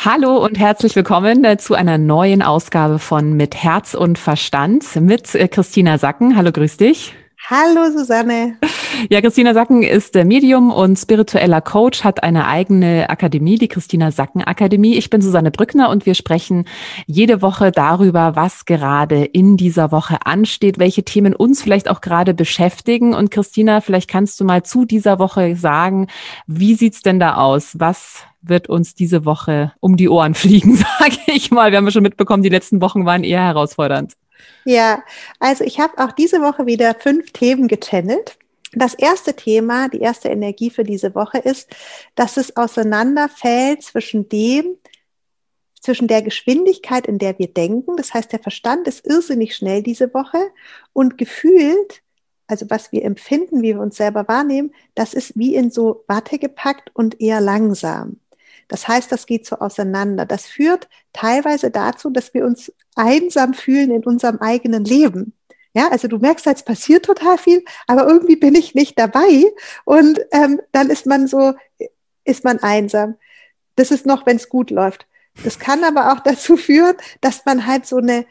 [0.00, 5.34] Hallo und herzlich willkommen äh, zu einer neuen Ausgabe von Mit Herz und Verstand mit
[5.34, 6.36] äh, Christina Sacken.
[6.36, 7.16] Hallo, grüß dich.
[7.50, 8.58] Hallo Susanne.
[9.10, 14.42] Ja, Christina Sacken ist Medium und spiritueller Coach, hat eine eigene Akademie, die Christina Sacken
[14.42, 14.96] Akademie.
[14.96, 16.64] Ich bin Susanne Brückner und wir sprechen
[17.06, 22.34] jede Woche darüber, was gerade in dieser Woche ansteht, welche Themen uns vielleicht auch gerade
[22.34, 23.14] beschäftigen.
[23.14, 26.08] Und Christina, vielleicht kannst du mal zu dieser Woche sagen,
[26.48, 27.78] wie sieht's denn da aus?
[27.78, 31.70] Was wird uns diese Woche um die Ohren fliegen, sage ich mal.
[31.70, 34.14] Wir haben ja schon mitbekommen, die letzten Wochen waren eher herausfordernd.
[34.64, 35.02] Ja,
[35.40, 38.38] also ich habe auch diese Woche wieder fünf Themen gechannelt.
[38.72, 41.70] Das erste Thema, die erste Energie für diese Woche ist,
[42.14, 44.76] dass es auseinanderfällt zwischen dem,
[45.80, 47.96] zwischen der Geschwindigkeit, in der wir denken.
[47.96, 50.38] Das heißt, der Verstand ist irrsinnig schnell diese Woche
[50.92, 52.02] und gefühlt,
[52.46, 56.38] also was wir empfinden, wie wir uns selber wahrnehmen, das ist wie in so Watte
[56.38, 58.18] gepackt und eher langsam.
[58.68, 60.26] Das heißt, das geht so auseinander.
[60.26, 65.32] Das führt teilweise dazu, dass wir uns einsam fühlen in unserem eigenen Leben.
[65.74, 69.44] Ja, also du merkst, es passiert total viel, aber irgendwie bin ich nicht dabei
[69.84, 71.54] und ähm, dann ist man so,
[72.24, 73.16] ist man einsam.
[73.76, 75.06] Das ist noch, wenn es gut läuft.
[75.44, 78.26] Das kann aber auch dazu führen, dass man halt so eine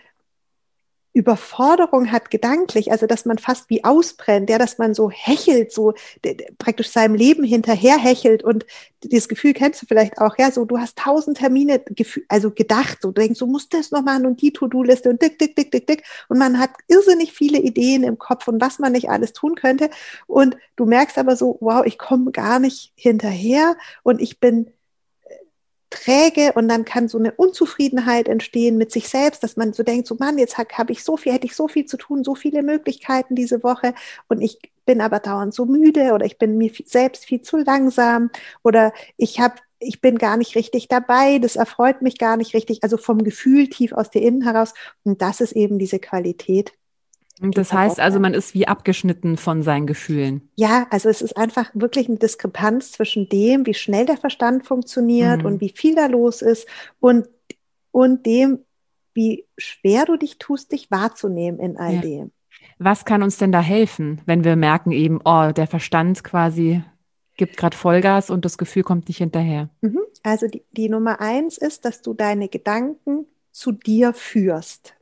[1.18, 5.96] Überforderung hat gedanklich, also dass man fast wie ausbrennt, ja, dass man so hechelt, so
[6.60, 8.68] praktisch seinem Leben hinterher hechelt und
[9.04, 11.82] dieses Gefühl kennst du vielleicht auch, ja, so du hast tausend Termine,
[12.30, 14.28] also gedacht, so du denkst, du musst das noch machen?
[14.28, 18.04] Und die To-Do-Liste und dick, dick, dick, dick, dick und man hat irrsinnig viele Ideen
[18.04, 19.90] im Kopf und was man nicht alles tun könnte.
[20.28, 24.72] Und du merkst aber so, wow, ich komme gar nicht hinterher und ich bin
[26.04, 30.08] träge und dann kann so eine Unzufriedenheit entstehen mit sich selbst, dass man so denkt,
[30.08, 32.64] so Mann, jetzt habe ich so viel, hätte ich so viel zu tun, so viele
[32.64, 33.94] Möglichkeiten diese Woche
[34.28, 38.30] und ich bin aber dauernd so müde oder ich bin mir selbst viel zu langsam
[38.64, 42.84] oder ich habe ich bin gar nicht richtig dabei, das erfreut mich gar nicht richtig,
[42.84, 44.74] also vom Gefühl tief aus dir innen heraus.
[45.04, 46.74] Und das ist eben diese Qualität,
[47.40, 50.50] das heißt also, man ist wie abgeschnitten von seinen Gefühlen.
[50.56, 55.40] Ja, also es ist einfach wirklich eine Diskrepanz zwischen dem, wie schnell der Verstand funktioniert
[55.40, 55.46] mhm.
[55.46, 56.68] und wie viel da los ist
[57.00, 57.28] und,
[57.92, 58.60] und dem,
[59.14, 62.02] wie schwer du dich tust, dich wahrzunehmen in all ja.
[62.02, 62.32] dem.
[62.80, 66.84] Was kann uns denn da helfen, wenn wir merken eben, oh, der Verstand quasi
[67.36, 69.70] gibt gerade Vollgas und das Gefühl kommt nicht hinterher?
[69.82, 70.02] Mhm.
[70.24, 74.97] Also die, die Nummer eins ist, dass du deine Gedanken zu dir führst.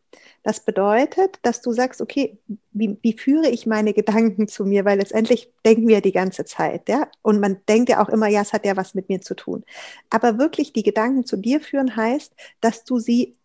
[0.45, 2.37] Das bedeutet, dass du sagst, okay,
[2.71, 4.85] wie, wie führe ich meine Gedanken zu mir?
[4.85, 7.07] Weil letztendlich denken wir die ganze Zeit, ja.
[7.23, 9.63] Und man denkt ja auch immer, ja, es hat ja was mit mir zu tun.
[10.11, 13.35] Aber wirklich die Gedanken zu dir führen heißt, dass du sie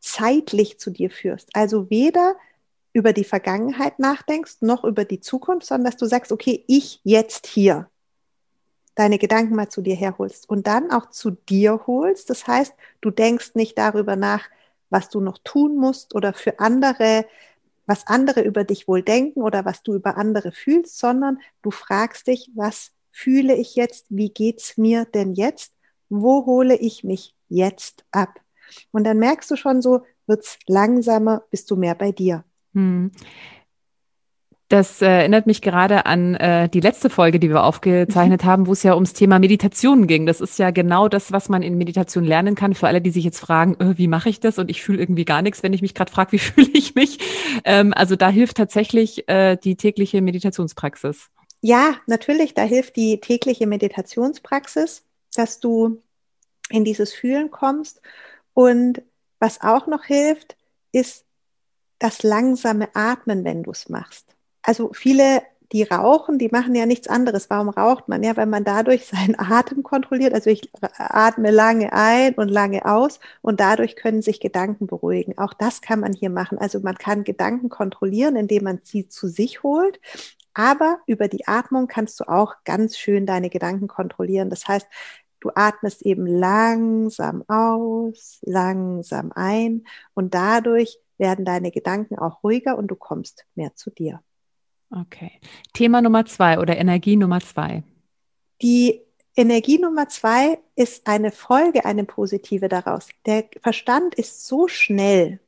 [0.00, 1.50] zeitlich zu dir führst.
[1.52, 2.36] Also weder
[2.94, 7.46] über die Vergangenheit nachdenkst, noch über die Zukunft, sondern dass du sagst, okay, ich jetzt
[7.46, 7.90] hier
[8.94, 12.30] deine Gedanken mal zu dir herholst und dann auch zu dir holst.
[12.30, 14.48] Das heißt, du denkst nicht darüber nach,
[14.90, 17.26] was du noch tun musst oder für andere,
[17.86, 22.26] was andere über dich wohl denken oder was du über andere fühlst, sondern du fragst
[22.26, 24.06] dich, was fühle ich jetzt?
[24.10, 25.72] Wie geht's mir denn jetzt?
[26.08, 28.40] Wo hole ich mich jetzt ab?
[28.90, 32.44] Und dann merkst du schon so, wird's langsamer, bist du mehr bei dir.
[32.74, 33.10] Hm.
[34.68, 38.46] Das äh, erinnert mich gerade an äh, die letzte Folge, die wir aufgezeichnet mhm.
[38.46, 40.26] haben, wo es ja ums Thema Meditation ging.
[40.26, 42.74] Das ist ja genau das, was man in Meditation lernen kann.
[42.74, 44.58] Für alle, die sich jetzt fragen, äh, wie mache ich das?
[44.58, 47.20] Und ich fühle irgendwie gar nichts, wenn ich mich gerade frage, wie fühle ich mich?
[47.64, 51.28] Ähm, also da hilft tatsächlich äh, die tägliche Meditationspraxis.
[51.60, 55.04] Ja, natürlich, da hilft die tägliche Meditationspraxis,
[55.36, 56.02] dass du
[56.70, 58.00] in dieses Fühlen kommst.
[58.52, 59.02] Und
[59.38, 60.56] was auch noch hilft,
[60.90, 61.24] ist
[62.00, 64.35] das langsame Atmen, wenn du es machst
[64.66, 67.50] also viele, die rauchen, die machen ja nichts anderes.
[67.50, 68.22] Warum raucht man?
[68.22, 70.34] Ja, weil man dadurch seinen Atem kontrolliert.
[70.34, 75.38] Also ich atme lange ein und lange aus und dadurch können sich Gedanken beruhigen.
[75.38, 76.58] Auch das kann man hier machen.
[76.58, 80.00] Also man kann Gedanken kontrollieren, indem man sie zu sich holt.
[80.54, 84.50] Aber über die Atmung kannst du auch ganz schön deine Gedanken kontrollieren.
[84.50, 84.86] Das heißt,
[85.40, 92.88] du atmest eben langsam aus, langsam ein und dadurch werden deine Gedanken auch ruhiger und
[92.88, 94.22] du kommst mehr zu dir.
[95.00, 95.40] Okay.
[95.74, 97.82] Thema Nummer zwei oder Energie Nummer zwei.
[98.62, 99.02] Die
[99.36, 103.08] Energie Nummer zwei ist eine Folge, eine positive daraus.
[103.26, 105.40] Der Verstand ist so schnell,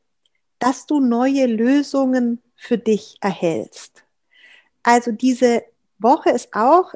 [0.59, 4.05] dass du neue Lösungen für dich erhältst.
[4.83, 5.63] Also diese
[5.99, 6.95] Woche ist auch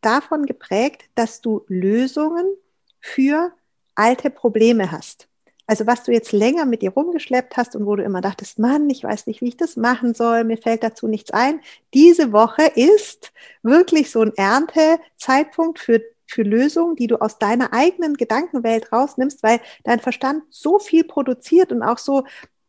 [0.00, 2.46] davon geprägt, dass du Lösungen
[3.00, 3.52] für
[3.96, 5.29] alte Probleme hast.
[5.70, 8.90] Also was du jetzt länger mit dir rumgeschleppt hast und wo du immer dachtest, Mann,
[8.90, 11.60] ich weiß nicht, wie ich das machen soll, mir fällt dazu nichts ein.
[11.94, 13.32] Diese Woche ist
[13.62, 19.60] wirklich so ein Erntezeitpunkt für für Lösungen, die du aus deiner eigenen Gedankenwelt rausnimmst, weil
[19.84, 22.24] dein Verstand so viel produziert und auch so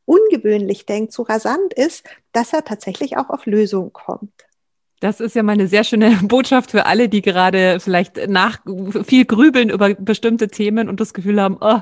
[0.06, 4.31] ungewöhnlich denkt, so rasant ist, dass er tatsächlich auch auf Lösungen kommt.
[5.01, 8.59] Das ist ja mal eine sehr schöne Botschaft für alle, die gerade vielleicht nach
[9.03, 11.80] viel grübeln über bestimmte Themen und das Gefühl haben, oh,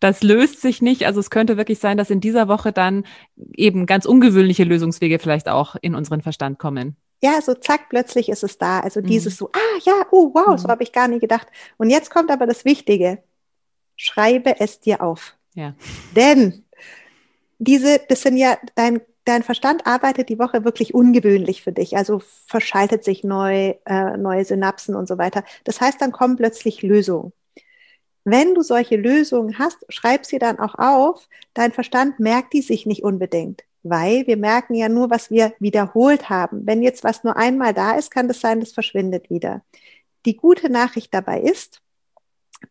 [0.00, 1.06] das löst sich nicht.
[1.06, 3.04] Also es könnte wirklich sein, dass in dieser Woche dann
[3.54, 6.96] eben ganz ungewöhnliche Lösungswege vielleicht auch in unseren Verstand kommen.
[7.22, 8.80] Ja, so zack, plötzlich ist es da.
[8.80, 9.06] Also mhm.
[9.06, 10.58] dieses so, ah ja, oh wow, mhm.
[10.58, 11.48] so habe ich gar nie gedacht.
[11.78, 13.22] Und jetzt kommt aber das Wichtige.
[13.96, 15.36] Schreibe es dir auf.
[15.54, 15.74] Ja.
[16.14, 16.64] Denn
[17.58, 22.22] diese, das sind ja dein dein Verstand arbeitet die Woche wirklich ungewöhnlich für dich, also
[22.46, 25.44] verschaltet sich neu, äh, neue Synapsen und so weiter.
[25.64, 27.32] Das heißt, dann kommen plötzlich Lösungen.
[28.24, 31.28] Wenn du solche Lösungen hast, schreib sie dann auch auf.
[31.54, 36.30] Dein Verstand merkt die sich nicht unbedingt, weil wir merken ja nur, was wir wiederholt
[36.30, 36.66] haben.
[36.66, 39.62] Wenn jetzt was nur einmal da ist, kann das sein, das verschwindet wieder.
[40.24, 41.82] Die gute Nachricht dabei ist,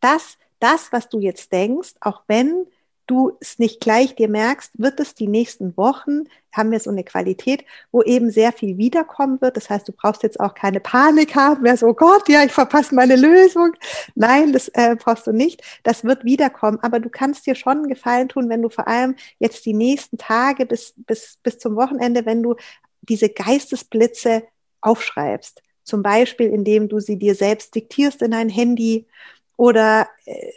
[0.01, 2.65] dass das, was du jetzt denkst, auch wenn
[3.07, 7.03] du es nicht gleich dir merkst, wird es die nächsten Wochen, haben wir so eine
[7.03, 9.57] Qualität, wo eben sehr viel wiederkommen wird.
[9.57, 12.51] Das heißt, du brauchst jetzt auch keine Panik haben, wer so, oh Gott, ja, ich
[12.51, 13.73] verpasse meine Lösung.
[14.15, 15.61] Nein, das äh, brauchst du nicht.
[15.83, 16.79] Das wird wiederkommen.
[16.81, 20.17] Aber du kannst dir schon einen Gefallen tun, wenn du vor allem jetzt die nächsten
[20.17, 22.55] Tage bis, bis, bis zum Wochenende, wenn du
[23.01, 24.43] diese Geistesblitze
[24.81, 25.61] aufschreibst.
[25.83, 29.07] Zum Beispiel, indem du sie dir selbst diktierst in dein Handy
[29.55, 30.51] oder äh,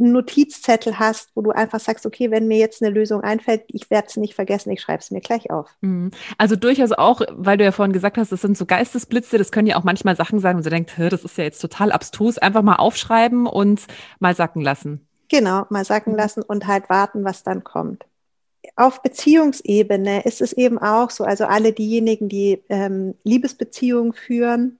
[0.00, 3.90] einen Notizzettel hast, wo du einfach sagst, okay, wenn mir jetzt eine Lösung einfällt, ich
[3.90, 5.68] werde es nicht vergessen, ich schreibe es mir gleich auf.
[5.80, 6.10] Mhm.
[6.38, 9.68] Also durchaus auch, weil du ja vorhin gesagt hast, das sind so Geistesblitze, das können
[9.68, 12.62] ja auch manchmal Sachen sein, wo du denkst, das ist ja jetzt total abstrus, einfach
[12.62, 13.86] mal aufschreiben und
[14.18, 15.06] mal sacken lassen.
[15.28, 16.18] Genau, mal sacken mhm.
[16.18, 18.04] lassen und halt warten, was dann kommt.
[18.76, 24.79] Auf Beziehungsebene ist es eben auch so, also alle diejenigen, die ähm, Liebesbeziehungen führen,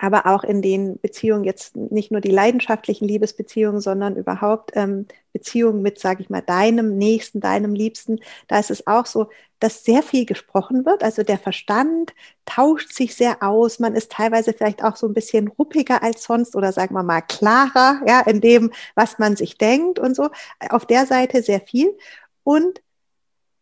[0.00, 5.82] aber auch in den Beziehungen jetzt nicht nur die leidenschaftlichen Liebesbeziehungen, sondern überhaupt ähm, Beziehungen
[5.82, 8.20] mit, sage ich mal, deinem Nächsten, deinem Liebsten.
[8.46, 9.28] Da ist es auch so,
[9.60, 11.02] dass sehr viel gesprochen wird.
[11.02, 12.14] Also der Verstand
[12.46, 13.78] tauscht sich sehr aus.
[13.78, 17.22] Man ist teilweise vielleicht auch so ein bisschen ruppiger als sonst oder sagen wir mal
[17.22, 20.30] klarer, ja, in dem, was man sich denkt und so.
[20.70, 21.96] Auf der Seite sehr viel.
[22.44, 22.80] Und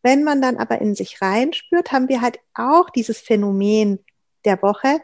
[0.02, 3.98] wenn man dann aber in sich reinspürt, haben wir halt auch dieses Phänomen
[4.44, 5.00] der Woche,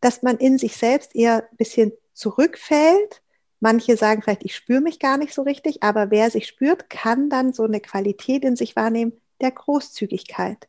[0.00, 3.22] dass man in sich selbst eher ein bisschen zurückfällt.
[3.60, 7.30] Manche sagen vielleicht, ich spüre mich gar nicht so richtig, aber wer sich spürt, kann
[7.30, 10.68] dann so eine Qualität in sich wahrnehmen der Großzügigkeit.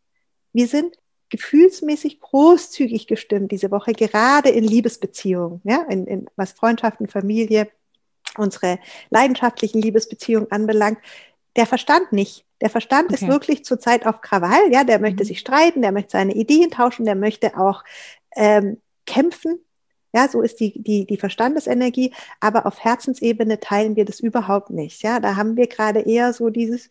[0.54, 0.98] Wir sind
[1.30, 7.70] gefühlsmäßig großzügig gestimmt diese Woche, gerade in Liebesbeziehungen, ja, in, in was Freundschaften, Familie,
[8.38, 11.00] unsere leidenschaftlichen Liebesbeziehungen anbelangt.
[11.56, 12.46] Der Verstand nicht.
[12.62, 13.16] Der Verstand okay.
[13.16, 15.28] ist wirklich zurzeit auf Krawall, ja, der möchte mhm.
[15.28, 17.84] sich streiten, der möchte seine Ideen tauschen, der möchte auch
[18.36, 19.60] ähm, kämpfen.
[20.14, 22.14] Ja, so ist die, die, die Verstandesenergie.
[22.40, 25.02] Aber auf Herzensebene teilen wir das überhaupt nicht.
[25.04, 26.90] Ja, da haben wir gerade eher so dieses,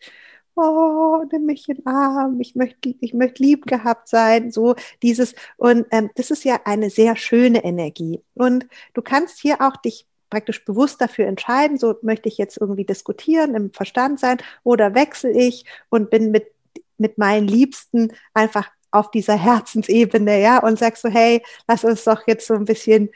[0.57, 5.35] oh, nimm mich in den Arm, ich möchte, ich möchte lieb gehabt sein, so dieses,
[5.57, 8.21] und ähm, das ist ja eine sehr schöne Energie.
[8.33, 12.85] Und du kannst hier auch dich praktisch bewusst dafür entscheiden, so möchte ich jetzt irgendwie
[12.85, 16.47] diskutieren, im Verstand sein, oder wechsle ich und bin mit,
[16.97, 22.27] mit meinen Liebsten einfach auf dieser Herzensebene, ja, und sagst so, hey, lass uns doch
[22.27, 23.09] jetzt so ein bisschen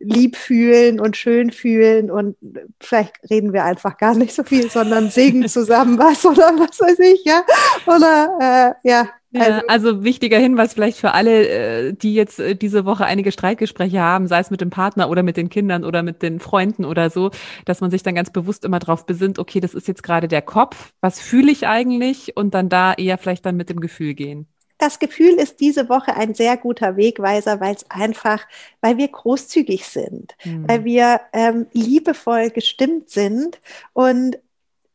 [0.00, 2.36] lieb fühlen und schön fühlen und
[2.80, 6.98] vielleicht reden wir einfach gar nicht so viel, sondern singen zusammen was oder was weiß
[7.00, 7.42] ich, ja,
[7.86, 9.08] oder äh, ja.
[9.36, 14.00] Also, also wichtiger Hinweis vielleicht für alle, äh, die jetzt äh, diese Woche einige Streitgespräche
[14.00, 17.10] haben, sei es mit dem Partner oder mit den Kindern oder mit den Freunden oder
[17.10, 17.30] so,
[17.66, 20.40] dass man sich dann ganz bewusst immer darauf besinnt, okay, das ist jetzt gerade der
[20.40, 24.48] Kopf, was fühle ich eigentlich und dann da eher vielleicht dann mit dem Gefühl gehen
[24.78, 28.46] das Gefühl ist diese Woche ein sehr guter Wegweiser, weil es einfach,
[28.80, 30.68] weil wir großzügig sind, mhm.
[30.68, 33.60] weil wir ähm, liebevoll gestimmt sind
[33.92, 34.38] und,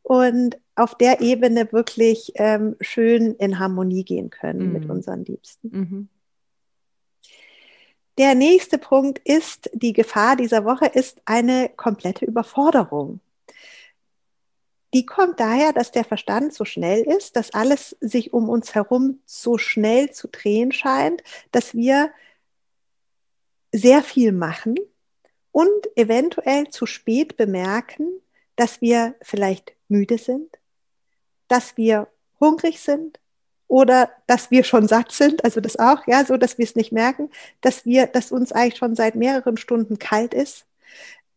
[0.01, 4.73] und auf der Ebene wirklich ähm, schön in Harmonie gehen können mhm.
[4.73, 5.69] mit unseren Liebsten.
[5.71, 6.09] Mhm.
[8.17, 13.19] Der nächste Punkt ist, die Gefahr dieser Woche ist eine komplette Überforderung
[14.93, 19.19] die kommt daher, dass der Verstand so schnell ist, dass alles sich um uns herum
[19.25, 22.11] so schnell zu drehen scheint, dass wir
[23.71, 24.75] sehr viel machen
[25.51, 28.07] und eventuell zu spät bemerken,
[28.55, 30.59] dass wir vielleicht müde sind,
[31.47, 32.07] dass wir
[32.39, 33.19] hungrig sind
[33.67, 36.91] oder dass wir schon satt sind, also das auch, ja, so dass wir es nicht
[36.91, 37.31] merken,
[37.61, 40.67] dass wir, dass uns eigentlich schon seit mehreren Stunden kalt ist,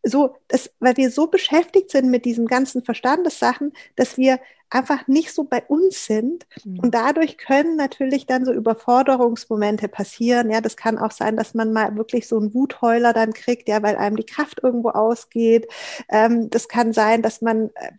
[0.03, 4.39] so, das, weil wir so beschäftigt sind mit diesen ganzen Verstandessachen, dass wir
[4.69, 6.45] einfach nicht so bei uns sind.
[6.63, 6.79] Mhm.
[6.79, 10.49] Und dadurch können natürlich dann so Überforderungsmomente passieren.
[10.49, 13.81] Ja, das kann auch sein, dass man mal wirklich so einen Wutheuler dann kriegt, ja,
[13.81, 15.67] weil einem die Kraft irgendwo ausgeht.
[16.09, 17.91] Ähm, das kann sein, dass man äh,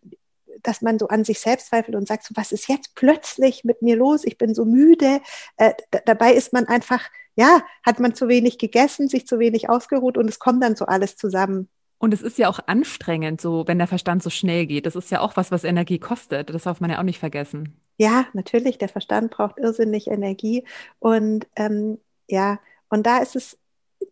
[0.63, 3.81] dass man so an sich selbst zweifelt und sagt, so, was ist jetzt plötzlich mit
[3.81, 4.25] mir los?
[4.25, 5.21] Ich bin so müde.
[5.57, 5.75] Äh,
[6.05, 10.29] dabei ist man einfach, ja, hat man zu wenig gegessen, sich zu wenig ausgeruht und
[10.29, 11.69] es kommt dann so alles zusammen.
[11.99, 14.87] Und es ist ja auch anstrengend, so wenn der Verstand so schnell geht.
[14.87, 16.51] Das ist ja auch was, was Energie kostet.
[16.51, 17.81] Das darf man ja auch nicht vergessen.
[17.97, 18.79] Ja, natürlich.
[18.79, 20.65] Der Verstand braucht irrsinnig Energie.
[21.01, 23.59] Und ähm, ja, und da ist es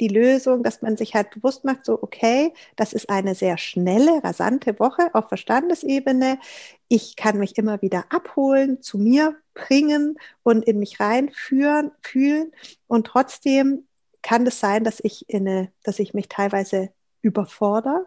[0.00, 4.22] die Lösung, dass man sich halt bewusst macht, so, okay, das ist eine sehr schnelle,
[4.22, 6.38] rasante Woche auf Verstandesebene.
[6.88, 12.52] Ich kann mich immer wieder abholen, zu mir bringen und in mich reinführen, fühlen.
[12.88, 13.86] Und trotzdem
[14.22, 16.90] kann es sein, dass ich in eine, dass ich mich teilweise
[17.26, 18.06] überfordere.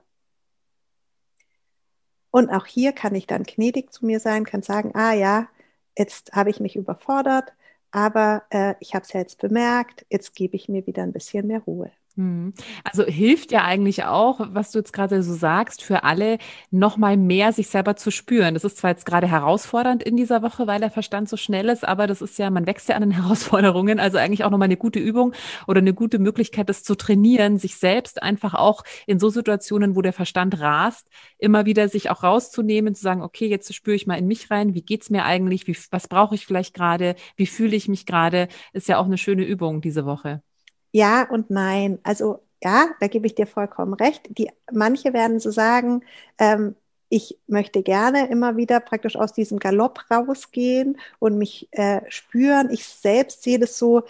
[2.31, 5.49] Und auch hier kann ich dann gnädig zu mir sein, kann sagen, ah ja,
[5.97, 7.53] jetzt habe ich mich überfordert,
[7.91, 11.47] aber äh, ich habe es ja jetzt bemerkt, jetzt gebe ich mir wieder ein bisschen
[11.47, 11.91] mehr Ruhe.
[12.19, 12.53] Mhm.
[12.83, 16.37] Also hilft ja eigentlich auch, was du jetzt gerade so sagst, für alle
[16.69, 18.55] noch mal mehr sich selber zu spüren.
[18.55, 21.87] Das ist zwar jetzt gerade herausfordernd in dieser Woche, weil der Verstand so schnell ist,
[21.87, 24.01] aber das ist ja, man wächst ja an den Herausforderungen.
[24.01, 25.33] Also eigentlich auch noch mal eine gute Übung
[25.65, 30.01] oder eine gute Möglichkeit, das zu trainieren, sich selbst einfach auch in so Situationen, wo
[30.01, 31.07] der Verstand rast,
[31.37, 34.73] immer wieder sich auch rauszunehmen, zu sagen, okay, jetzt spüre ich mal in mich rein.
[34.73, 35.67] Wie geht's mir eigentlich?
[35.67, 37.15] Wie, was brauche ich vielleicht gerade?
[37.37, 38.49] Wie fühle ich mich gerade?
[38.73, 40.41] Ist ja auch eine schöne Übung diese Woche.
[40.91, 41.99] Ja und nein.
[42.03, 44.27] Also ja, da gebe ich dir vollkommen recht.
[44.37, 46.03] Die, manche werden so sagen,
[46.37, 46.75] ähm,
[47.09, 52.69] ich möchte gerne immer wieder praktisch aus diesem Galopp rausgehen und mich äh, spüren.
[52.71, 54.03] Ich selbst sehe das so,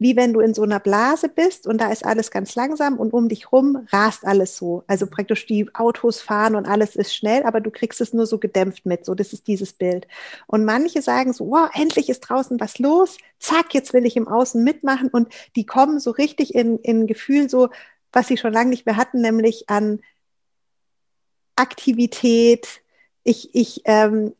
[0.00, 3.12] wie wenn du in so einer Blase bist und da ist alles ganz langsam und
[3.12, 4.82] um dich rum rast alles so.
[4.86, 8.38] Also praktisch die Autos fahren und alles ist schnell, aber du kriegst es nur so
[8.38, 9.04] gedämpft mit.
[9.04, 10.08] So, das ist dieses Bild.
[10.46, 13.18] Und manche sagen so, wow, endlich ist draußen was los.
[13.38, 17.50] Zack, jetzt will ich im Außen mitmachen und die kommen so richtig in, in Gefühl
[17.50, 17.68] so,
[18.10, 20.00] was sie schon lange nicht mehr hatten, nämlich an
[21.56, 22.80] Aktivität,
[23.22, 24.32] ich, ich, ähm,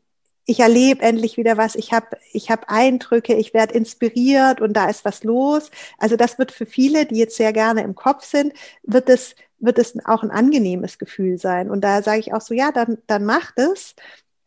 [0.50, 4.90] ich erlebe endlich wieder was, ich habe ich hab Eindrücke, ich werde inspiriert und da
[4.90, 5.70] ist was los.
[5.96, 8.52] Also das wird für viele, die jetzt sehr gerne im Kopf sind,
[8.82, 11.70] wird es, wird es auch ein angenehmes Gefühl sein.
[11.70, 13.94] Und da sage ich auch so, ja, dann, dann mach das.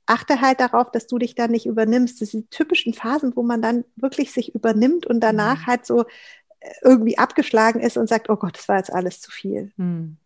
[0.05, 2.22] Achte halt darauf, dass du dich dann nicht übernimmst.
[2.22, 5.67] Das sind die typischen Phasen, wo man dann wirklich sich übernimmt und danach mhm.
[5.67, 6.05] halt so äh,
[6.81, 9.72] irgendwie abgeschlagen ist und sagt, oh Gott, das war jetzt alles zu viel.
[9.77, 10.17] Mhm.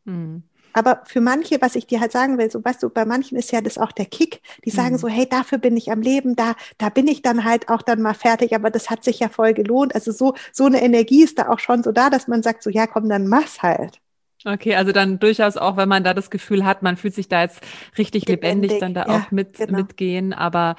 [0.77, 3.51] Aber für manche, was ich dir halt sagen will, so weißt du, bei manchen ist
[3.51, 4.41] ja das auch der Kick.
[4.63, 4.99] Die sagen mhm.
[4.99, 7.99] so, hey, dafür bin ich am Leben, da, da bin ich dann halt auch dann
[7.99, 9.95] mal fertig, aber das hat sich ja voll gelohnt.
[9.95, 12.69] Also so, so eine Energie ist da auch schon so da, dass man sagt so,
[12.69, 13.99] ja, komm, dann mach's halt.
[14.45, 17.41] Okay, also dann durchaus auch, wenn man da das Gefühl hat, man fühlt sich da
[17.41, 17.59] jetzt
[17.97, 19.79] richtig lebendig, lebendig dann da ja, auch mit, genau.
[19.79, 20.31] mitgehen.
[20.31, 20.75] Aber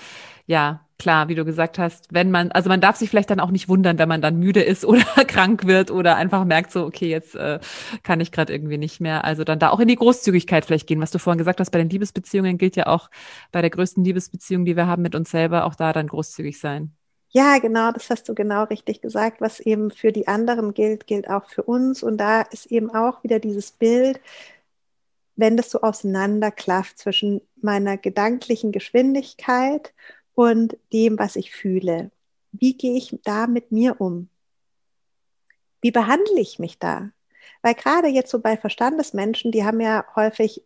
[0.47, 3.51] ja, klar, wie du gesagt hast, wenn man, also man darf sich vielleicht dann auch
[3.51, 7.09] nicht wundern, wenn man dann müde ist oder krank wird oder einfach merkt so, okay,
[7.09, 7.61] jetzt äh,
[8.03, 9.25] kann ich gerade irgendwie nicht mehr.
[9.25, 11.79] Also dann da auch in die Großzügigkeit vielleicht gehen, was du vorhin gesagt hast, bei
[11.79, 13.11] den Liebesbeziehungen gilt ja auch
[13.53, 16.93] bei der größten Liebesbeziehung, die wir haben mit uns selber, auch da dann großzügig sein.
[17.31, 19.41] Ja, genau, das hast du genau richtig gesagt.
[19.41, 22.03] Was eben für die anderen gilt, gilt auch für uns.
[22.03, 24.19] Und da ist eben auch wieder dieses Bild,
[25.37, 29.95] wenn das so auseinanderklafft zwischen meiner gedanklichen Geschwindigkeit
[30.39, 32.13] und dem, was ich fühle.
[32.53, 34.29] Wie gehe ich da mit mir um?
[35.81, 37.11] Wie behandle ich mich da?
[37.61, 40.63] Weil gerade jetzt so bei Verstandesmenschen, die haben ja häufig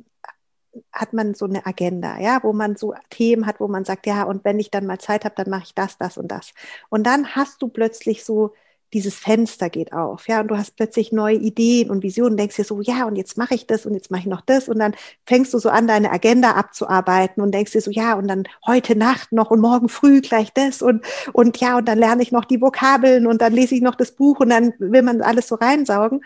[0.92, 4.24] hat man so eine Agenda, ja, wo man so Themen hat, wo man sagt, ja,
[4.24, 6.52] und wenn ich dann mal Zeit habe, dann mache ich das, das und das.
[6.90, 8.52] Und dann hast du plötzlich so
[8.92, 12.64] dieses Fenster geht auf, ja, und du hast plötzlich neue Ideen und Visionen, denkst dir
[12.64, 14.94] so, ja, und jetzt mache ich das und jetzt mache ich noch das und dann
[15.26, 18.96] fängst du so an, deine Agenda abzuarbeiten und denkst dir so, ja, und dann heute
[18.96, 22.44] Nacht noch und morgen früh gleich das und, und ja, und dann lerne ich noch
[22.44, 25.54] die Vokabeln und dann lese ich noch das Buch und dann will man alles so
[25.54, 26.22] reinsaugen.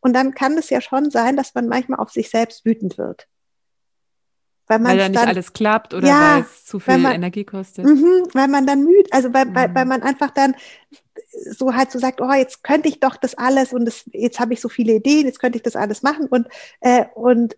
[0.00, 3.26] Und dann kann es ja schon sein, dass man manchmal auf sich selbst wütend wird.
[4.68, 7.44] Weil, weil ja nicht dann, alles klappt oder ja, weil es zu viel man, Energie
[7.44, 7.86] kostet.
[7.86, 9.54] Mh, weil man dann müde, also weil, mhm.
[9.54, 10.54] weil, weil man einfach dann
[11.30, 14.54] so halt so sagt, oh, jetzt könnte ich doch das alles und das, jetzt habe
[14.54, 16.48] ich so viele Ideen, jetzt könnte ich das alles machen und,
[16.80, 17.56] äh, und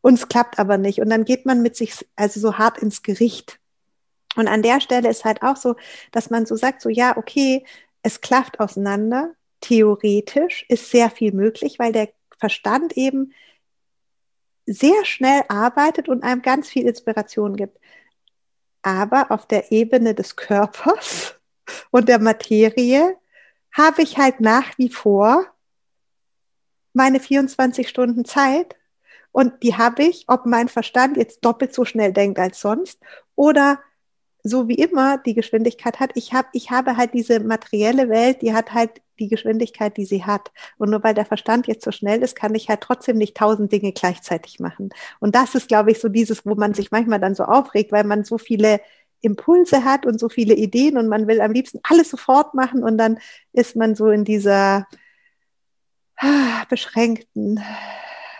[0.00, 1.00] uns klappt aber nicht.
[1.00, 3.58] Und dann geht man mit sich also so hart ins Gericht.
[4.36, 5.76] Und an der Stelle ist halt auch so,
[6.12, 7.64] dass man so sagt, so ja, okay,
[8.02, 9.32] es klafft auseinander.
[9.60, 13.32] Theoretisch ist sehr viel möglich, weil der Verstand eben
[14.66, 17.78] sehr schnell arbeitet und einem ganz viel Inspiration gibt.
[18.82, 21.36] Aber auf der Ebene des Körpers
[21.90, 23.16] und der Materie
[23.72, 25.46] habe ich halt nach wie vor
[26.92, 28.76] meine 24 Stunden Zeit
[29.32, 33.00] und die habe ich, ob mein Verstand jetzt doppelt so schnell denkt als sonst
[33.34, 33.80] oder
[34.44, 36.10] so wie immer die Geschwindigkeit hat.
[36.14, 40.24] Ich habe ich habe halt diese materielle Welt, die hat halt die Geschwindigkeit, die sie
[40.24, 40.52] hat.
[40.76, 43.72] Und nur weil der Verstand jetzt so schnell ist, kann ich halt trotzdem nicht tausend
[43.72, 44.90] Dinge gleichzeitig machen.
[45.20, 48.04] Und das ist, glaube ich, so dieses, wo man sich manchmal dann so aufregt, weil
[48.04, 48.80] man so viele
[49.24, 52.98] Impulse hat und so viele Ideen und man will am liebsten alles sofort machen und
[52.98, 53.18] dann
[53.52, 54.86] ist man so in dieser
[56.16, 57.60] ah, beschränkten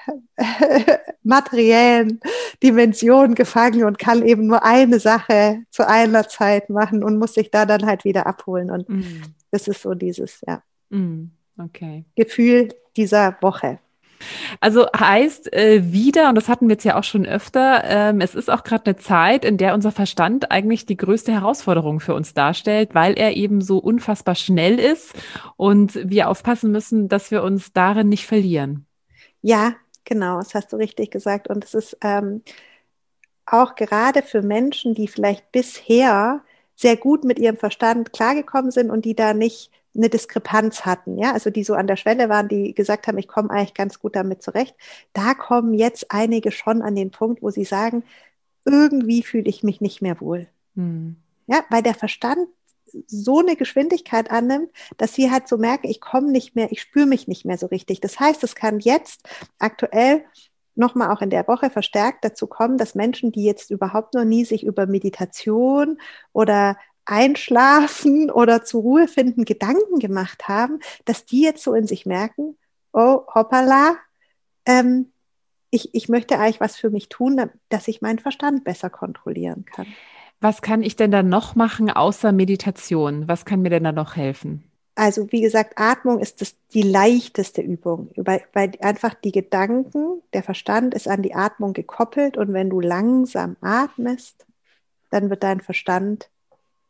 [1.22, 2.20] materiellen
[2.62, 7.50] Dimension gefangen und kann eben nur eine Sache zu einer Zeit machen und muss sich
[7.50, 8.70] da dann halt wieder abholen.
[8.70, 9.22] Und mm.
[9.50, 11.30] das ist so dieses, ja, mm.
[11.58, 12.04] okay.
[12.16, 13.78] Gefühl dieser Woche.
[14.60, 18.34] Also heißt äh, wieder, und das hatten wir jetzt ja auch schon öfter, ähm, es
[18.34, 22.34] ist auch gerade eine Zeit, in der unser Verstand eigentlich die größte Herausforderung für uns
[22.34, 25.14] darstellt, weil er eben so unfassbar schnell ist
[25.56, 28.86] und wir aufpassen müssen, dass wir uns darin nicht verlieren.
[29.42, 31.48] Ja, genau, das hast du richtig gesagt.
[31.48, 32.42] Und es ist ähm,
[33.46, 36.42] auch gerade für Menschen, die vielleicht bisher
[36.76, 41.32] sehr gut mit ihrem Verstand klargekommen sind und die da nicht eine Diskrepanz hatten, ja,
[41.32, 44.16] also die so an der Schwelle waren, die gesagt haben, ich komme eigentlich ganz gut
[44.16, 44.74] damit zurecht.
[45.12, 48.02] Da kommen jetzt einige schon an den Punkt, wo sie sagen,
[48.64, 50.48] irgendwie fühle ich mich nicht mehr wohl.
[50.74, 51.16] Hm.
[51.46, 52.48] Ja, weil der Verstand
[53.06, 57.06] so eine Geschwindigkeit annimmt, dass sie halt so merken, ich komme nicht mehr, ich spüre
[57.06, 58.00] mich nicht mehr so richtig.
[58.00, 60.24] Das heißt, es kann jetzt aktuell
[60.76, 64.44] nochmal auch in der Woche verstärkt dazu kommen, dass Menschen, die jetzt überhaupt noch nie
[64.44, 65.98] sich über Meditation
[66.32, 72.06] oder Einschlafen oder zur Ruhe finden Gedanken gemacht haben, dass die jetzt so in sich
[72.06, 72.56] merken,
[72.92, 73.96] oh, hoppala,
[74.66, 75.12] ähm,
[75.70, 79.86] ich, ich möchte eigentlich was für mich tun, dass ich meinen Verstand besser kontrollilen kann.
[80.40, 83.28] Was kann ich denn da noch machen außer Meditation?
[83.28, 84.70] Was kann mir denn da noch helfen?
[84.94, 90.44] Also wie gesagt, Atmung ist das die leichteste Übung, weil, weil einfach die Gedanken, der
[90.44, 94.46] Verstand ist an die Atmung gekoppelt und wenn du langsam atmest,
[95.10, 96.28] dann wird dein Verstand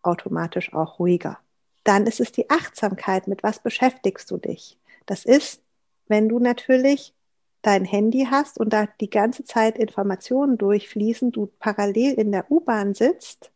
[0.05, 1.39] automatisch auch ruhiger.
[1.85, 4.79] Dann ist es die Achtsamkeit, mit was beschäftigst du dich?
[5.07, 5.63] Das ist,
[6.09, 7.15] wenn du natürlich
[7.63, 12.95] dein Handy hast und da die ganze Zeit Informationen durchfließen, du parallel in der U-Bahn
[12.95, 13.51] sitzt,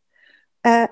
[0.62, 0.88] äh,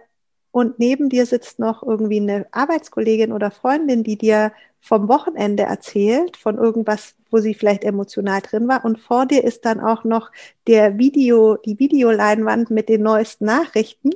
[0.57, 6.39] und neben dir sitzt noch irgendwie eine Arbeitskollegin oder Freundin, die dir vom Wochenende erzählt,
[6.39, 8.83] von irgendwas, wo sie vielleicht emotional drin war.
[8.83, 10.33] Und vor dir ist dann auch noch
[10.67, 14.13] der Video, die Videoleinwand mit den neuesten Nachrichten.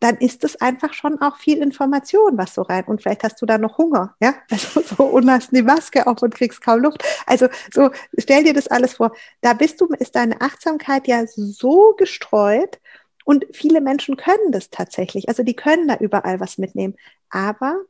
[0.00, 2.84] Dann ist es einfach schon auch viel Information, was so rein.
[2.84, 4.34] Und vielleicht hast du da noch Hunger, ja?
[4.50, 7.02] Also so und hast die Maske auf und kriegst kaum Luft.
[7.26, 9.12] Also so, stell dir das alles vor.
[9.40, 12.80] Da bist du, ist deine Achtsamkeit ja so gestreut
[13.24, 15.28] und viele Menschen können das tatsächlich.
[15.28, 16.96] Also die können da überall was mitnehmen.
[17.28, 17.82] Aber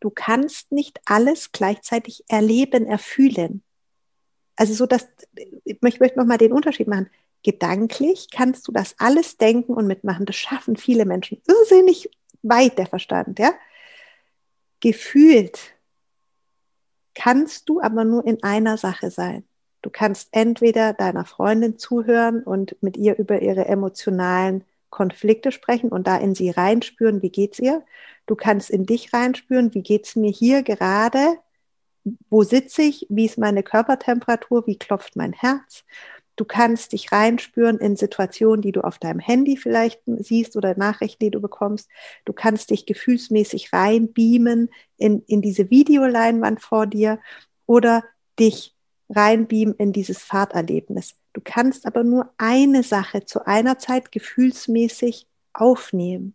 [0.00, 3.62] du kannst nicht alles gleichzeitig erleben, erfühlen.
[4.56, 5.06] Also so, dass,
[5.64, 7.08] ich möchte nochmal den Unterschied machen.
[7.42, 10.26] Gedanklich kannst du das alles denken und mitmachen.
[10.26, 12.10] Das schaffen viele Menschen irrsinnig
[12.42, 13.52] weit, der Verstand, ja.
[14.80, 15.74] Gefühlt
[17.14, 19.44] kannst du aber nur in einer Sache sein.
[19.82, 26.06] Du kannst entweder deiner Freundin zuhören und mit ihr über ihre emotionalen Konflikte sprechen und
[26.06, 27.84] da in sie reinspüren, wie geht's ihr?
[28.26, 31.38] Du kannst in dich reinspüren, wie geht's mir hier gerade?
[32.28, 33.06] Wo sitze ich?
[33.08, 34.66] Wie ist meine Körpertemperatur?
[34.66, 35.84] Wie klopft mein Herz?
[36.36, 41.24] Du kannst dich reinspüren in Situationen, die du auf deinem Handy vielleicht siehst oder Nachrichten,
[41.24, 41.88] die du bekommst.
[42.24, 47.18] Du kannst dich gefühlsmäßig reinbeamen in, in diese Videoleinwand vor dir
[47.66, 48.04] oder
[48.38, 48.74] dich
[49.10, 51.14] reinbeamen in dieses Fahrterlebnis.
[51.32, 56.34] Du kannst aber nur eine Sache zu einer Zeit gefühlsmäßig aufnehmen.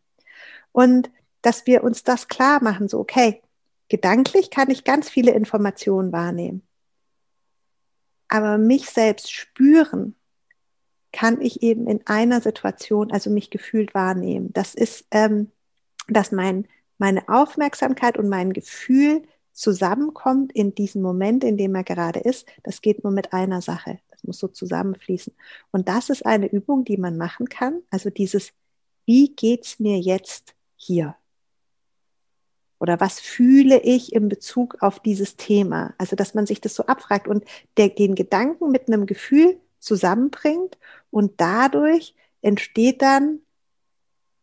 [0.71, 1.09] Und
[1.41, 3.41] dass wir uns das klar machen, so, okay,
[3.89, 6.61] gedanklich kann ich ganz viele Informationen wahrnehmen.
[8.27, 10.15] Aber mich selbst spüren
[11.11, 14.51] kann ich eben in einer Situation, also mich gefühlt wahrnehmen.
[14.53, 15.51] Das ist, ähm,
[16.07, 22.19] dass mein, meine Aufmerksamkeit und mein Gefühl zusammenkommt in diesem Moment, in dem er gerade
[22.19, 23.99] ist, das geht nur mit einer Sache.
[24.09, 25.33] Das muss so zusammenfließen.
[25.71, 27.81] Und das ist eine Übung, die man machen kann.
[27.89, 28.51] Also dieses,
[29.05, 31.15] wie geht's mir jetzt hier?
[32.79, 35.93] Oder was fühle ich in Bezug auf dieses Thema?
[35.97, 37.45] Also, dass man sich das so abfragt und
[37.77, 40.77] der, den Gedanken mit einem Gefühl zusammenbringt
[41.11, 43.39] und dadurch entsteht dann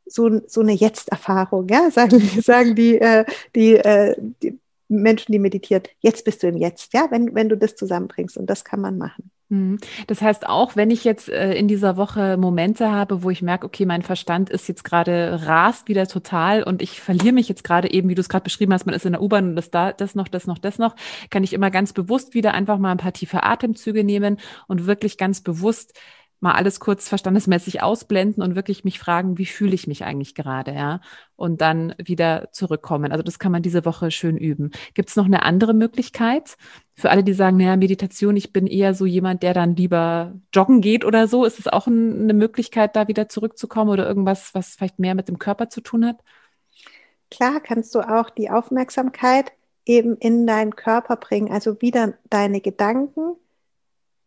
[0.06, 5.82] so, so eine Jetzt-Erfahrung, ja, sagen, sagen die, äh, die, äh, die Menschen, die meditieren,
[6.00, 8.98] jetzt bist du im Jetzt, ja, wenn, wenn du das zusammenbringst und das kann man
[8.98, 9.31] machen.
[9.52, 9.78] Mhm.
[10.06, 13.66] Das heißt auch, wenn ich jetzt äh, in dieser Woche Momente habe, wo ich merke,
[13.66, 17.90] okay, mein Verstand ist jetzt gerade rast wieder total und ich verliere mich jetzt gerade
[17.92, 19.92] eben, wie du es gerade beschrieben hast, man ist in der U-Bahn und das da,
[19.92, 20.96] das noch, das noch, das noch,
[21.28, 24.38] kann ich immer ganz bewusst wieder einfach mal ein paar tiefe Atemzüge nehmen
[24.68, 25.92] und wirklich ganz bewusst
[26.42, 30.72] mal alles kurz verstandesmäßig ausblenden und wirklich mich fragen, wie fühle ich mich eigentlich gerade,
[30.72, 31.00] ja?
[31.36, 33.12] Und dann wieder zurückkommen.
[33.12, 34.72] Also das kann man diese Woche schön üben.
[34.94, 36.56] Gibt es noch eine andere Möglichkeit?
[36.94, 40.80] Für alle, die sagen, naja, Meditation, ich bin eher so jemand, der dann lieber joggen
[40.80, 41.44] geht oder so.
[41.44, 45.28] Ist es auch ein, eine Möglichkeit, da wieder zurückzukommen oder irgendwas, was vielleicht mehr mit
[45.28, 46.16] dem Körper zu tun hat?
[47.30, 49.52] Klar, kannst du auch die Aufmerksamkeit
[49.86, 53.36] eben in deinen Körper bringen, also wieder deine Gedanken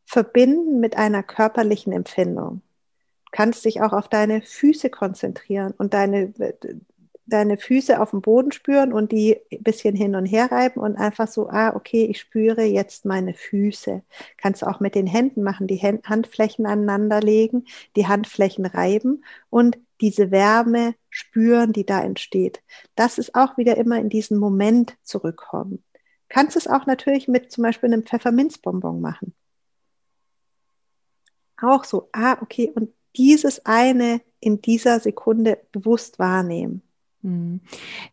[0.05, 2.61] verbinden mit einer körperlichen Empfindung.
[3.25, 6.33] Du kannst dich auch auf deine Füße konzentrieren und deine,
[7.25, 10.95] deine Füße auf dem Boden spüren und die ein bisschen hin und her reiben und
[10.95, 14.03] einfach so, ah, okay, ich spüre jetzt meine Füße.
[14.37, 17.65] Kannst du auch mit den Händen machen, die Handflächen aneinander legen,
[17.95, 22.61] die Handflächen reiben und diese Wärme spüren, die da entsteht.
[22.95, 25.83] Das ist auch wieder immer in diesen Moment zurückkommen.
[26.29, 29.33] Kannst es auch natürlich mit zum Beispiel einem Pfefferminzbonbon machen
[31.61, 36.81] auch so, ah, okay, und dieses eine in dieser Sekunde bewusst wahrnehmen.
[37.23, 37.61] Hm.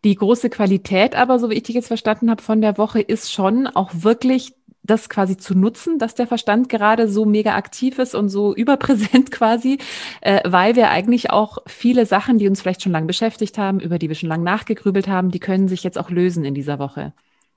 [0.03, 3.31] Die große Qualität aber, so wie ich dich jetzt verstanden habe, von der Woche ist
[3.31, 8.15] schon auch wirklich das quasi zu nutzen, dass der Verstand gerade so mega aktiv ist
[8.15, 9.77] und so überpräsent quasi,
[10.21, 13.97] äh, weil wir eigentlich auch viele Sachen, die uns vielleicht schon lange beschäftigt haben, über
[13.97, 17.13] die wir schon lange nachgegrübelt haben, die können sich jetzt auch lösen in dieser Woche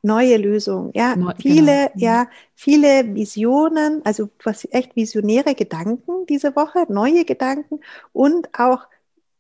[0.06, 0.92] neue Lösungen.
[0.94, 2.06] Ja, Neu, viele, genau.
[2.06, 7.80] Ja, viele Visionen, also was echt visionäre Gedanken diese Woche, neue Gedanken
[8.12, 8.86] und auch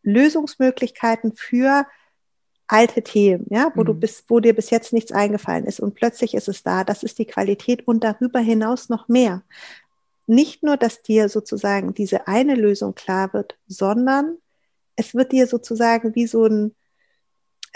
[0.02, 1.86] Lösungsmöglichkeiten für
[2.66, 3.86] alte Themen, ja, wo mhm.
[3.86, 6.82] du bis, wo dir bis jetzt nichts eingefallen ist und plötzlich ist es da.
[6.82, 9.42] Das ist die Qualität und darüber hinaus noch mehr.
[10.26, 14.38] Nicht nur, dass dir sozusagen diese eine Lösung klar wird, sondern
[14.96, 16.74] es wird dir sozusagen wie so ein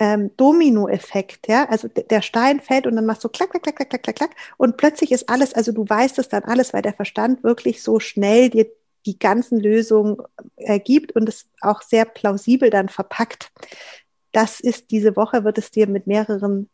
[0.01, 3.91] ähm, Domino-Effekt, ja, also der Stein fällt und dann machst du klack, klack, klack, klack,
[3.91, 6.95] klack, klack, klack und plötzlich ist alles, also du weißt es dann alles, weil der
[6.95, 8.67] Verstand wirklich so schnell dir
[9.07, 10.17] die ganzen Lösungen
[10.57, 13.51] ergibt und es auch sehr plausibel dann verpackt.
[14.33, 16.69] Das ist diese Woche, wird es dir mit mehreren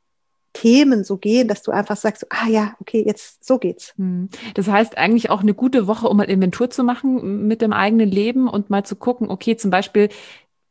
[0.53, 3.93] Themen so gehen, dass du einfach sagst, ah ja, okay, jetzt so geht's.
[3.97, 4.29] Hm.
[4.55, 8.09] Das heißt eigentlich auch eine gute Woche, um mal Inventur zu machen mit dem eigenen
[8.09, 10.09] Leben und mal zu gucken, okay, zum Beispiel,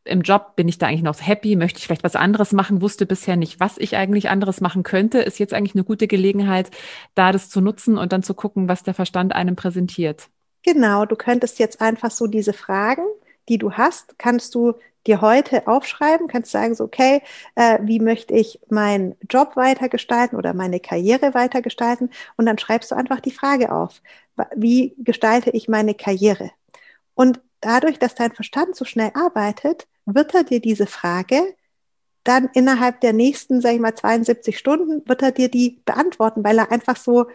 [0.05, 3.05] im Job bin ich da eigentlich noch happy, möchte ich vielleicht was anderes machen, wusste
[3.05, 6.69] bisher nicht, was ich eigentlich anderes machen könnte, ist jetzt eigentlich eine gute Gelegenheit,
[7.15, 10.29] da das zu nutzen und dann zu gucken, was der Verstand einem präsentiert.
[10.63, 13.03] Genau, du könntest jetzt einfach so diese Fragen,
[13.49, 14.73] die du hast, kannst du
[15.05, 17.21] dir heute aufschreiben, kannst sagen, so, okay,
[17.55, 22.09] äh, wie möchte ich meinen Job weitergestalten oder meine Karriere weitergestalten?
[22.37, 24.01] Und dann schreibst du einfach die Frage auf,
[24.55, 26.51] wie gestalte ich meine Karriere?
[27.13, 31.55] Und dadurch, dass dein Verstand so schnell arbeitet, wird er dir diese Frage
[32.25, 36.57] dann innerhalb der nächsten, sag ich mal, 72 Stunden, wird er dir die beantworten, weil
[36.57, 37.27] er einfach so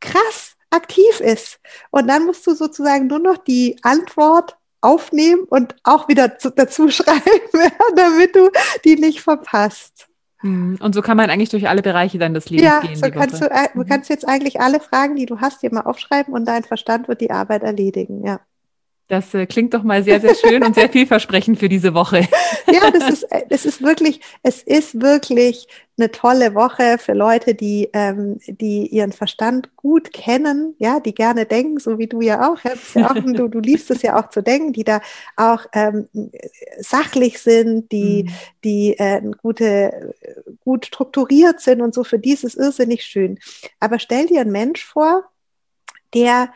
[0.00, 1.60] krass aktiv ist.
[1.90, 6.88] Und dann musst du sozusagen nur noch die Antwort aufnehmen und auch wieder zu, dazu
[6.90, 8.50] schreiben, damit du
[8.84, 10.08] die nicht verpasst.
[10.40, 10.76] Hm.
[10.78, 12.90] Und so kann man eigentlich durch alle Bereiche dann des Lebens ja, gehen.
[12.90, 13.86] Ja, so kannst du, äh, du mhm.
[13.86, 17.22] kannst jetzt eigentlich alle Fragen, die du hast, dir mal aufschreiben und dein Verstand wird
[17.22, 18.40] die Arbeit erledigen, ja.
[19.06, 22.26] Das äh, klingt doch mal sehr, sehr schön und sehr vielversprechend für diese Woche.
[22.72, 27.54] ja, das ist, äh, das ist wirklich, es ist wirklich eine tolle Woche für Leute,
[27.54, 32.50] die, ähm, die ihren Verstand gut kennen, ja, die gerne denken, so wie du ja
[32.50, 32.58] auch.
[32.64, 35.02] Ja, ja auch du, du liebst es ja auch zu denken, die da
[35.36, 36.08] auch ähm,
[36.78, 38.32] sachlich sind, die, mhm.
[38.64, 40.14] die äh, gute,
[40.64, 42.04] gut strukturiert sind und so.
[42.04, 43.38] Für die ist es irrsinnig schön.
[43.80, 45.24] Aber stell dir einen Mensch vor,
[46.14, 46.48] der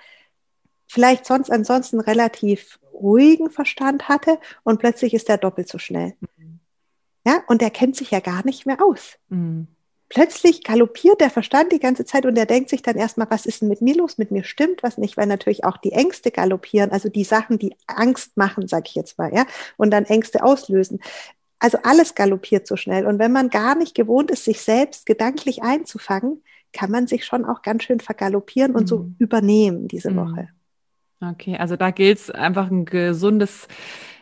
[0.88, 6.14] vielleicht sonst ansonsten relativ ruhigen Verstand hatte und plötzlich ist er doppelt so schnell.
[6.20, 6.58] Mhm.
[7.26, 9.18] Ja, und er kennt sich ja gar nicht mehr aus.
[9.28, 9.68] Mhm.
[10.08, 13.60] Plötzlich galoppiert der Verstand die ganze Zeit und er denkt sich dann erstmal, was ist
[13.60, 14.16] denn mit mir los?
[14.16, 17.76] Mit mir stimmt was nicht, weil natürlich auch die Ängste galoppieren, also die Sachen, die
[17.86, 19.44] Angst machen, sag ich jetzt mal, ja,
[19.76, 21.00] und dann Ängste auslösen.
[21.58, 23.06] Also alles galoppiert so schnell.
[23.06, 27.44] Und wenn man gar nicht gewohnt ist, sich selbst gedanklich einzufangen, kann man sich schon
[27.44, 29.16] auch ganz schön vergaloppieren und so mhm.
[29.18, 30.16] übernehmen diese mhm.
[30.16, 30.48] Woche.
[31.20, 33.66] Okay, also da gilt es einfach ein gesundes,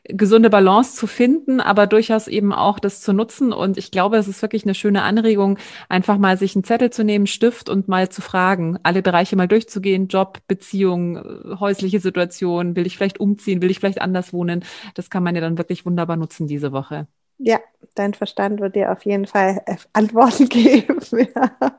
[0.04, 3.52] gesunde Balance zu finden, aber durchaus eben auch das zu nutzen.
[3.52, 5.58] Und ich glaube, es ist wirklich eine schöne Anregung,
[5.90, 9.48] einfach mal sich einen Zettel zu nehmen, Stift und mal zu fragen, alle Bereiche mal
[9.48, 11.20] durchzugehen, Job, Beziehung,
[11.60, 14.64] häusliche Situation, will ich vielleicht umziehen, will ich vielleicht anders wohnen.
[14.94, 17.06] Das kann man ja dann wirklich wunderbar nutzen diese Woche.
[17.38, 17.60] Ja,
[17.94, 19.60] dein Verstand wird dir auf jeden Fall
[19.92, 20.98] Antworten geben.
[21.12, 21.78] Ja.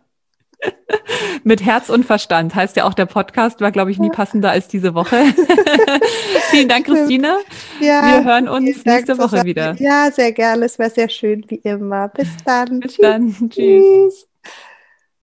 [1.44, 4.68] Mit Herz und Verstand heißt ja auch der Podcast, war, glaube ich, nie passender als
[4.68, 5.18] diese Woche.
[6.50, 7.38] vielen Dank, Christina.
[7.80, 9.76] Ja, Wir hören uns nächste Woche wieder.
[9.80, 10.66] Ja, sehr gerne.
[10.66, 12.10] Es war sehr schön, wie immer.
[12.10, 12.80] Bis dann.
[12.80, 13.34] Bis dann.
[13.50, 13.50] Tschüss.
[13.50, 14.28] Tschüss.